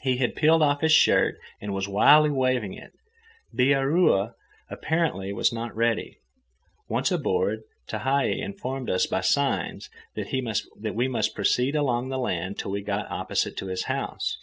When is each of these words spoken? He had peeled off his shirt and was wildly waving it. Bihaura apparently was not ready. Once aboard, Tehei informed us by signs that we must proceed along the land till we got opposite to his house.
He 0.00 0.16
had 0.16 0.34
peeled 0.34 0.60
off 0.60 0.80
his 0.80 0.90
shirt 0.90 1.38
and 1.60 1.72
was 1.72 1.86
wildly 1.88 2.30
waving 2.32 2.74
it. 2.74 2.90
Bihaura 3.54 4.32
apparently 4.68 5.32
was 5.32 5.52
not 5.52 5.72
ready. 5.76 6.18
Once 6.88 7.12
aboard, 7.12 7.60
Tehei 7.88 8.40
informed 8.40 8.90
us 8.90 9.06
by 9.06 9.20
signs 9.20 9.88
that 10.16 10.58
we 10.96 11.06
must 11.06 11.36
proceed 11.36 11.76
along 11.76 12.08
the 12.08 12.18
land 12.18 12.58
till 12.58 12.72
we 12.72 12.82
got 12.82 13.08
opposite 13.08 13.56
to 13.58 13.66
his 13.68 13.84
house. 13.84 14.36